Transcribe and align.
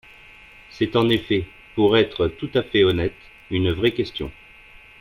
C’est 0.71 0.95
en 0.95 1.09
effet, 1.09 1.45
pour 1.75 1.95
être 1.95 2.27
tout 2.27 2.49
à 2.55 2.63
fait 2.63 2.83
honnête, 2.83 3.13
une 3.51 3.71
vraie 3.71 3.93
question. 3.93 4.31